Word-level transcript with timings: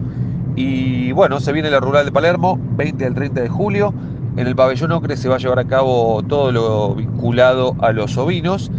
Y 0.54 1.10
bueno, 1.12 1.40
se 1.40 1.52
viene 1.52 1.68
la 1.68 1.80
Rural 1.80 2.04
de 2.04 2.12
Palermo, 2.12 2.60
20 2.76 3.04
al 3.04 3.14
30 3.14 3.40
de 3.40 3.48
julio. 3.48 3.92
En 4.36 4.46
el 4.46 4.54
pabellón 4.54 4.92
Ocre 4.92 5.16
se 5.16 5.28
va 5.28 5.34
a 5.34 5.38
llevar 5.38 5.58
a 5.58 5.64
cabo 5.64 6.22
todo 6.22 6.52
lo 6.52 6.94
vinculado 6.94 7.74
a 7.80 7.90
los 7.90 8.16
ovinos 8.16 8.70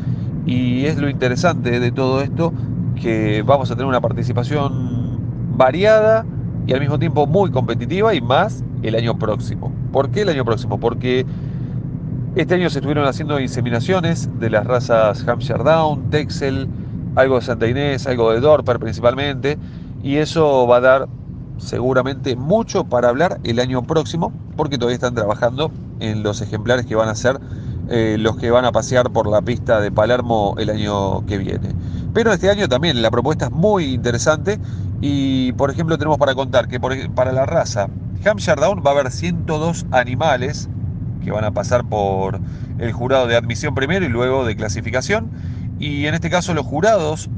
y 0.45 0.85
es 0.85 0.97
lo 0.97 1.09
interesante 1.09 1.81
de 1.81 1.91
todo 1.91 2.21
esto 2.21 2.53
que 2.95 3.43
vamos 3.45 3.69
a 3.71 3.75
tener 3.75 3.87
una 3.87 3.99
participación 3.99 5.19
variada 5.57 6.25
y 6.65 6.71
al 6.71 6.79
mismo 6.79 6.97
tiempo 6.97 7.27
muy 7.27 7.51
competitiva 7.51 8.13
y 8.15 8.21
más 8.21 8.63
el 8.83 8.95
año 8.95 9.17
próximo. 9.17 9.71
¿Por 9.91 10.09
qué 10.09 10.21
el 10.21 10.29
año 10.29 10.45
próximo? 10.45 10.79
Porque 10.79 11.25
este 12.35 12.55
año 12.55 12.69
se 12.69 12.79
estuvieron 12.79 13.05
haciendo 13.05 13.39
inseminaciones 13.39 14.29
de 14.39 14.49
las 14.49 14.65
razas 14.65 15.27
Hampshire 15.27 15.63
Down, 15.63 16.09
Texel, 16.09 16.67
algo 17.15 17.35
de 17.35 17.41
Santa 17.41 17.67
Inés, 17.67 18.07
algo 18.07 18.31
de 18.31 18.39
Dorper 18.39 18.79
principalmente, 18.79 19.57
y 20.01 20.17
eso 20.17 20.67
va 20.67 20.77
a 20.77 20.81
dar 20.81 21.07
seguramente 21.57 22.35
mucho 22.35 22.83
para 22.83 23.09
hablar 23.09 23.39
el 23.43 23.59
año 23.59 23.83
próximo, 23.83 24.33
porque 24.57 24.77
todavía 24.77 24.95
están 24.95 25.15
trabajando 25.15 25.71
en 25.99 26.23
los 26.23 26.41
ejemplares 26.41 26.85
que 26.85 26.95
van 26.95 27.07
a 27.07 27.15
ser 27.15 27.39
eh, 27.89 28.17
los 28.19 28.37
que 28.37 28.49
van 28.49 28.65
a 28.65 28.71
pasear 28.71 29.11
por 29.11 29.27
la 29.27 29.41
pista 29.41 29.79
de 29.79 29.91
Palermo 29.91 30.55
el 30.57 30.69
año 30.69 31.25
que 31.25 31.37
viene. 31.37 31.69
Pero 32.13 32.31
este 32.31 32.49
año 32.49 32.67
también 32.67 33.01
la 33.01 33.11
propuesta 33.11 33.45
es 33.45 33.51
muy 33.51 33.93
interesante 33.93 34.59
y, 35.01 35.51
por 35.53 35.69
ejemplo, 35.69 35.97
tenemos 35.97 36.17
para 36.17 36.33
contar 36.33 36.67
que 36.67 36.79
para 36.79 37.31
la 37.31 37.45
raza 37.45 37.89
Hampshire 38.25 38.59
Down 38.59 38.81
va 38.85 38.91
a 38.91 38.93
haber 38.93 39.11
102 39.11 39.85
animales 39.91 40.69
que 41.23 41.31
van 41.31 41.43
a 41.43 41.51
pasar 41.51 41.83
por 41.85 42.39
el 42.79 42.91
jurado 42.91 43.27
de 43.27 43.35
admisión 43.35 43.75
primero 43.75 44.05
y 44.05 44.09
luego 44.09 44.45
de 44.45 44.55
clasificación. 44.55 45.31
Y 45.79 46.05
en 46.05 46.13
este 46.13 46.29
caso 46.29 46.53
los 46.53 46.65
jurados 46.65 47.29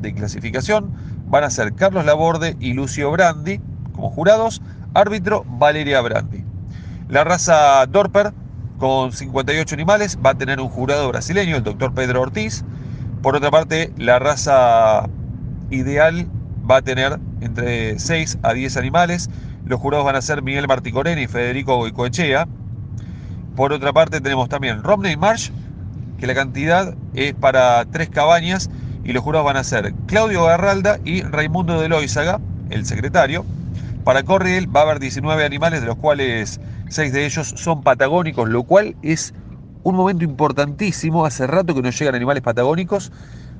de 0.00 0.14
clasificación 0.14 0.92
van 1.26 1.44
a 1.44 1.50
ser 1.50 1.74
Carlos 1.74 2.04
Laborde 2.04 2.56
y 2.60 2.72
Lucio 2.72 3.10
Brandi 3.10 3.60
como 3.96 4.10
jurados, 4.10 4.62
árbitro 4.94 5.44
Valeria 5.48 6.00
Brandi. 6.02 6.44
La 7.08 7.24
raza 7.24 7.86
Dorper 7.86 8.32
con 8.78 9.12
58 9.12 9.74
animales 9.74 10.18
va 10.24 10.30
a 10.30 10.34
tener 10.34 10.60
un 10.60 10.68
jurado 10.68 11.08
brasileño, 11.08 11.56
el 11.56 11.62
doctor 11.64 11.94
Pedro 11.94 12.20
Ortiz. 12.20 12.64
Por 13.22 13.36
otra 13.36 13.50
parte, 13.50 13.92
la 13.96 14.18
raza 14.18 15.08
ideal 15.70 16.28
va 16.70 16.76
a 16.76 16.82
tener 16.82 17.18
entre 17.40 17.98
6 17.98 18.38
a 18.42 18.52
10 18.52 18.76
animales. 18.76 19.30
Los 19.66 19.80
jurados 19.80 20.06
van 20.06 20.14
a 20.14 20.22
ser 20.22 20.42
Miguel 20.42 20.68
Marticorena 20.68 21.20
y 21.20 21.26
Federico 21.26 21.76
Goicoechea. 21.76 22.46
Por 23.56 23.72
otra 23.72 23.92
parte, 23.92 24.20
tenemos 24.20 24.48
también 24.48 24.84
Romney 24.84 25.16
Marsh, 25.16 25.50
que 26.18 26.28
la 26.28 26.34
cantidad 26.34 26.94
es 27.14 27.34
para 27.34 27.84
tres 27.86 28.08
cabañas 28.08 28.70
y 29.02 29.12
los 29.12 29.24
jurados 29.24 29.44
van 29.44 29.56
a 29.56 29.64
ser 29.64 29.92
Claudio 30.06 30.44
Garralda 30.44 30.98
y 31.04 31.22
Raimundo 31.22 31.80
de 31.80 31.88
Loizaga, 31.88 32.38
el 32.70 32.86
secretario. 32.86 33.44
Para 34.04 34.22
Corriel 34.22 34.74
va 34.74 34.80
a 34.80 34.82
haber 34.84 35.00
19 35.00 35.44
animales, 35.44 35.80
de 35.80 35.88
los 35.88 35.96
cuales 35.96 36.60
6 36.88 37.12
de 37.12 37.26
ellos 37.26 37.52
son 37.56 37.82
patagónicos, 37.82 38.48
lo 38.48 38.62
cual 38.62 38.94
es 39.02 39.34
un 39.82 39.96
momento 39.96 40.22
importantísimo. 40.22 41.26
Hace 41.26 41.48
rato 41.48 41.74
que 41.74 41.82
no 41.82 41.90
llegan 41.90 42.14
animales 42.14 42.44
patagónicos, 42.44 43.10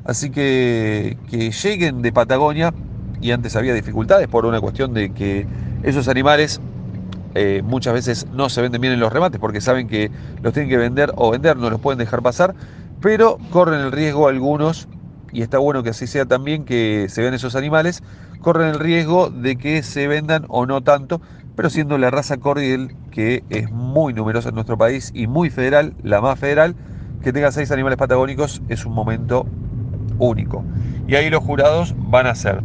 así 0.04 0.30
que 0.30 1.18
que 1.28 1.50
lleguen 1.50 2.00
de 2.00 2.12
Patagonia, 2.12 2.72
y 3.20 3.32
antes 3.32 3.56
había 3.56 3.74
dificultades 3.74 4.28
por 4.28 4.46
una 4.46 4.60
cuestión 4.60 4.94
de 4.94 5.10
que 5.12 5.46
esos 5.82 6.08
animales 6.08 6.60
eh, 7.34 7.60
muchas 7.62 7.92
veces 7.92 8.26
no 8.32 8.48
se 8.48 8.62
venden 8.62 8.80
bien 8.80 8.94
en 8.94 9.00
los 9.00 9.12
remates 9.12 9.38
porque 9.38 9.60
saben 9.60 9.88
que 9.88 10.10
los 10.42 10.54
tienen 10.54 10.70
que 10.70 10.78
vender 10.78 11.12
o 11.16 11.30
vender, 11.30 11.56
no 11.56 11.68
los 11.68 11.80
pueden 11.80 11.98
dejar 11.98 12.22
pasar, 12.22 12.54
pero 13.00 13.38
corren 13.50 13.80
el 13.80 13.92
riesgo 13.92 14.28
algunos, 14.28 14.88
y 15.32 15.42
está 15.42 15.58
bueno 15.58 15.82
que 15.82 15.90
así 15.90 16.06
sea 16.06 16.24
también 16.24 16.64
que 16.64 17.08
se 17.10 17.20
vean 17.20 17.34
esos 17.34 17.54
animales, 17.54 18.02
corren 18.40 18.68
el 18.68 18.78
riesgo 18.78 19.28
de 19.28 19.56
que 19.56 19.82
se 19.82 20.08
vendan 20.08 20.46
o 20.48 20.64
no 20.64 20.82
tanto, 20.82 21.20
pero 21.56 21.68
siendo 21.68 21.98
la 21.98 22.10
raza 22.10 22.38
cordial 22.38 22.94
que 23.10 23.44
es 23.50 23.70
muy 23.70 24.14
numerosa 24.14 24.48
en 24.48 24.54
nuestro 24.54 24.78
país 24.78 25.10
y 25.14 25.26
muy 25.26 25.50
federal, 25.50 25.94
la 26.02 26.22
más 26.22 26.38
federal, 26.38 26.74
que 27.22 27.32
tenga 27.32 27.52
seis 27.52 27.70
animales 27.70 27.98
patagónicos 27.98 28.62
es 28.68 28.86
un 28.86 28.94
momento 28.94 29.46
único. 30.18 30.64
Y 31.06 31.16
ahí 31.16 31.28
los 31.28 31.42
jurados 31.42 31.94
van 31.98 32.26
a 32.26 32.34
ser 32.34 32.62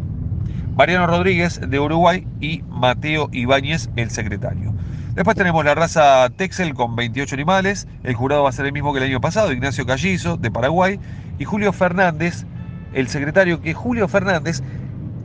Mariano 0.76 1.06
Rodríguez 1.06 1.60
de 1.60 1.80
Uruguay 1.80 2.26
y 2.40 2.64
Mateo 2.70 3.30
Ibáñez, 3.32 3.90
el 3.98 4.10
secretario. 4.10 4.74
Después 5.14 5.36
tenemos 5.36 5.66
la 5.66 5.76
raza 5.76 6.30
Texel 6.30 6.74
con 6.74 6.96
28 6.96 7.36
animales. 7.36 7.88
El 8.04 8.16
jurado 8.16 8.44
va 8.44 8.50
a 8.50 8.54
ser 8.54 8.66
el 8.66 8.72
mismo 8.72 8.94
que 8.94 9.00
el 9.00 9.06
año 9.06 9.20
pasado, 9.20 9.52
Ignacio 9.52 9.86
Callizo 9.86 10.38
de 10.38 10.50
Paraguay 10.50 11.00
y 11.38 11.44
Julio 11.44 11.74
Fernández, 11.74 12.46
el 12.94 13.10
secretario, 13.10 13.62
que 13.62 13.74
Julio 13.74 14.08
Fernández 14.08 14.62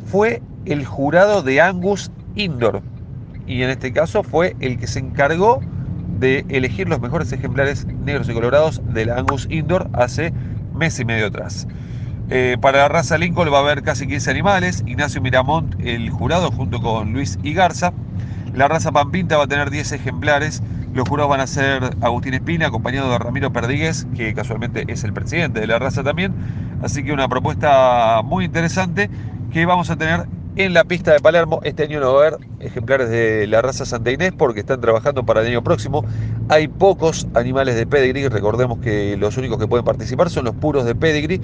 fue 0.06 0.42
el 0.64 0.84
jurado 0.84 1.42
de 1.42 1.60
Angus 1.60 2.10
Indoor. 2.34 2.82
Y 3.46 3.62
en 3.62 3.70
este 3.70 3.92
caso 3.92 4.24
fue 4.24 4.56
el 4.58 4.78
que 4.78 4.88
se 4.88 4.98
encargó 4.98 5.60
de 6.18 6.44
elegir 6.48 6.88
los 6.88 7.00
mejores 7.00 7.30
ejemplares 7.32 7.86
negros 7.86 8.28
y 8.28 8.32
colorados 8.32 8.82
del 8.92 9.10
Angus 9.10 9.46
Indoor 9.48 9.88
hace 9.92 10.32
mes 10.74 10.98
y 10.98 11.04
medio 11.04 11.26
atrás. 11.26 11.68
Eh, 12.28 12.56
para 12.60 12.78
la 12.78 12.88
raza 12.88 13.18
Lincoln 13.18 13.52
va 13.52 13.58
a 13.58 13.60
haber 13.60 13.82
casi 13.82 14.06
15 14.06 14.30
animales. 14.30 14.82
Ignacio 14.86 15.20
Miramont, 15.20 15.74
el 15.80 16.10
jurado, 16.10 16.50
junto 16.50 16.80
con 16.80 17.12
Luis 17.12 17.38
Igarza. 17.42 17.92
La 18.54 18.68
raza 18.68 18.90
Pampinta 18.90 19.36
va 19.36 19.44
a 19.44 19.46
tener 19.46 19.70
10 19.70 19.92
ejemplares. 19.92 20.62
Los 20.92 21.08
jurados 21.08 21.30
van 21.30 21.40
a 21.40 21.46
ser 21.46 21.82
Agustín 22.00 22.34
Espina, 22.34 22.68
acompañado 22.68 23.10
de 23.10 23.18
Ramiro 23.18 23.52
Perdigues, 23.52 24.06
que 24.16 24.34
casualmente 24.34 24.84
es 24.88 25.04
el 25.04 25.12
presidente 25.12 25.60
de 25.60 25.66
la 25.66 25.78
raza 25.78 26.02
también. 26.02 26.34
Así 26.82 27.04
que 27.04 27.12
una 27.12 27.28
propuesta 27.28 28.22
muy 28.24 28.46
interesante 28.46 29.10
que 29.52 29.66
vamos 29.66 29.90
a 29.90 29.96
tener 29.96 30.26
en 30.56 30.72
la 30.72 30.84
pista 30.84 31.12
de 31.12 31.20
Palermo. 31.20 31.60
Este 31.64 31.84
año 31.84 32.00
no 32.00 32.14
va 32.14 32.24
a 32.24 32.26
haber 32.28 32.38
ejemplares 32.60 33.10
de 33.10 33.46
la 33.46 33.62
raza 33.62 33.84
Santa 33.84 34.10
Inés 34.10 34.32
porque 34.36 34.60
están 34.60 34.80
trabajando 34.80 35.24
para 35.24 35.42
el 35.42 35.48
año 35.48 35.62
próximo. 35.62 36.04
Hay 36.48 36.66
pocos 36.68 37.26
animales 37.34 37.76
de 37.76 37.86
pedigree, 37.86 38.28
recordemos 38.30 38.78
que 38.78 39.16
los 39.18 39.36
únicos 39.36 39.58
que 39.58 39.68
pueden 39.68 39.84
participar 39.84 40.30
son 40.30 40.46
los 40.46 40.54
puros 40.54 40.84
de 40.86 40.94
pedigree. 40.94 41.40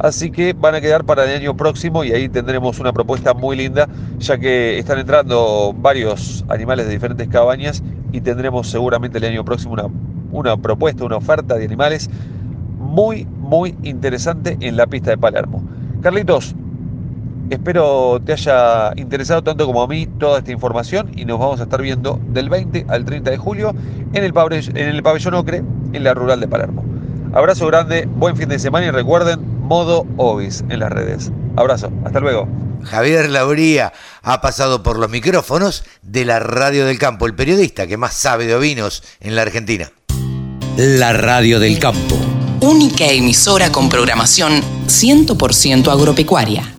Así 0.00 0.30
que 0.30 0.54
van 0.54 0.74
a 0.74 0.80
quedar 0.80 1.04
para 1.04 1.24
el 1.24 1.36
año 1.42 1.54
próximo 1.54 2.04
y 2.04 2.12
ahí 2.12 2.28
tendremos 2.30 2.80
una 2.80 2.90
propuesta 2.90 3.34
muy 3.34 3.54
linda, 3.54 3.86
ya 4.18 4.38
que 4.38 4.78
están 4.78 4.98
entrando 4.98 5.74
varios 5.76 6.42
animales 6.48 6.86
de 6.86 6.92
diferentes 6.92 7.28
cabañas 7.28 7.82
y 8.10 8.22
tendremos 8.22 8.70
seguramente 8.70 9.18
el 9.18 9.24
año 9.24 9.44
próximo 9.44 9.74
una, 9.74 9.86
una 10.32 10.56
propuesta, 10.56 11.04
una 11.04 11.16
oferta 11.16 11.56
de 11.56 11.66
animales 11.66 12.08
muy, 12.78 13.26
muy 13.26 13.76
interesante 13.82 14.56
en 14.60 14.78
la 14.78 14.86
pista 14.86 15.10
de 15.10 15.18
Palermo. 15.18 15.62
Carlitos, 16.00 16.54
Espero 17.50 18.20
te 18.24 18.34
haya 18.34 18.92
interesado 18.94 19.42
tanto 19.42 19.66
como 19.66 19.82
a 19.82 19.88
mí 19.88 20.06
toda 20.06 20.38
esta 20.38 20.52
información 20.52 21.10
y 21.16 21.24
nos 21.24 21.40
vamos 21.40 21.58
a 21.58 21.64
estar 21.64 21.82
viendo 21.82 22.20
del 22.28 22.48
20 22.48 22.86
al 22.88 23.04
30 23.04 23.28
de 23.28 23.36
julio 23.38 23.74
en 24.12 24.22
el, 24.22 24.32
en 24.76 24.88
el 24.88 25.02
pabellón 25.02 25.34
Ocre, 25.34 25.64
en 25.92 26.04
la 26.04 26.14
rural 26.14 26.38
de 26.38 26.46
Palermo. 26.46 26.84
Abrazo 27.32 27.66
grande, 27.66 28.08
buen 28.16 28.36
fin 28.36 28.48
de 28.48 28.58
semana 28.60 28.86
y 28.86 28.90
recuerden, 28.92 29.49
modo 29.70 30.04
Ovis 30.16 30.64
en 30.68 30.80
las 30.80 30.90
redes. 30.90 31.30
Abrazo, 31.56 31.92
hasta 32.04 32.18
luego. 32.18 32.48
Javier 32.82 33.30
Lauría 33.30 33.92
ha 34.20 34.40
pasado 34.40 34.82
por 34.82 34.98
los 34.98 35.08
micrófonos 35.08 35.84
de 36.02 36.24
la 36.24 36.40
Radio 36.40 36.86
del 36.86 36.98
Campo, 36.98 37.24
el 37.26 37.36
periodista 37.36 37.86
que 37.86 37.96
más 37.96 38.14
sabe 38.14 38.46
de 38.46 38.56
ovinos 38.56 39.04
en 39.20 39.36
la 39.36 39.42
Argentina. 39.42 39.92
La 40.76 41.12
Radio 41.12 41.60
del 41.60 41.78
Campo. 41.78 42.16
Única 42.60 43.06
emisora 43.06 43.70
con 43.70 43.88
programación 43.88 44.60
100% 44.88 45.86
agropecuaria. 45.86 46.76